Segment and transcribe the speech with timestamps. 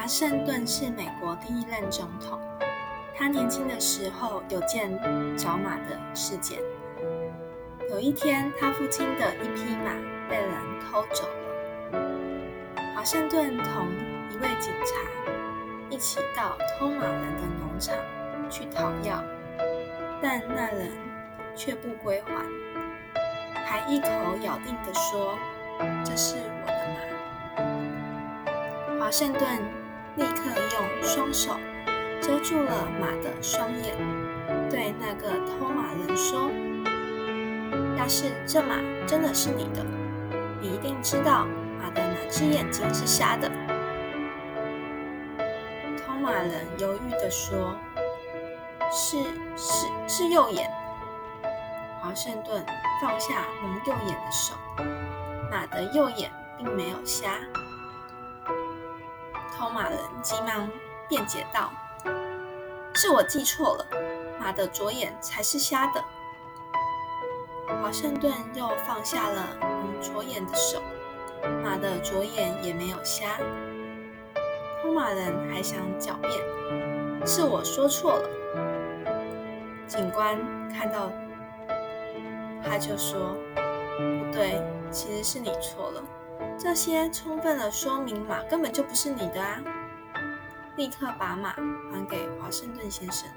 [0.00, 2.40] 华盛顿是美国第一任总统。
[3.14, 4.90] 他年轻的时候有件
[5.36, 6.58] 找马的事件。
[7.90, 9.92] 有一天，他父亲的一匹马
[10.26, 12.00] 被人偷走了。
[12.94, 13.88] 华盛顿同
[14.30, 14.96] 一位警察
[15.90, 17.94] 一起到偷马人的农场
[18.48, 19.22] 去讨要，
[20.22, 20.90] 但那人
[21.54, 22.42] 却不归还，
[23.66, 24.08] 还一口
[24.42, 25.36] 咬定的说
[26.02, 27.00] ：“这是我的马。”
[29.04, 29.44] 华盛顿
[30.20, 30.42] 立刻
[30.74, 31.56] 用双手。
[32.22, 33.96] 遮住了马的双眼，
[34.68, 36.50] 对那个偷马人说
[37.98, 39.82] ：“要是这马真的是你的，
[40.60, 41.46] 你一定知道
[41.82, 43.50] 马的哪只眼睛是瞎的。”
[45.96, 47.74] 偷马人犹豫地说
[48.92, 49.16] ：“是
[49.56, 50.70] 是是右眼。”
[52.02, 52.62] 华盛顿
[53.00, 54.54] 放下蒙右眼的手，
[55.50, 57.30] 马的右眼并没有瞎。
[59.60, 60.70] 托马人急忙
[61.06, 61.70] 辩解道。
[62.94, 63.86] 是我记错了，
[64.40, 66.02] 马的左眼才是瞎的。
[67.82, 70.80] 华盛顿又放下了蒙左眼的手，
[71.62, 73.36] 马的左眼也没有瞎。
[74.80, 78.30] 托马人还想狡辩，是我说错了。
[79.86, 80.38] 警官
[80.70, 81.12] 看到
[82.64, 83.36] 他就说
[84.24, 84.58] ：“不对，
[84.90, 86.02] 其实是你错了。
[86.58, 89.62] 这些充分的说明马根本就不是你的啊。”
[90.76, 91.50] 立刻把马
[91.92, 93.28] 还给华盛顿先生。